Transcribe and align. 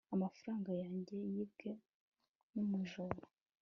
amafaranga 0.15 0.71
yanjye 0.81 1.15
yibwe 1.33 1.69
numujura 2.53 3.21